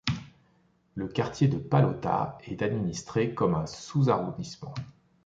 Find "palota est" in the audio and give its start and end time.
1.59-2.63